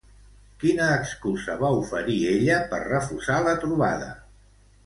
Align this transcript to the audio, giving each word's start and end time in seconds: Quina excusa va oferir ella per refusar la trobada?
Quina 0.63 0.87
excusa 0.93 1.57
va 1.59 1.71
oferir 1.83 2.17
ella 2.31 2.57
per 2.75 2.83
refusar 2.89 3.39
la 3.49 3.55
trobada? 3.67 4.13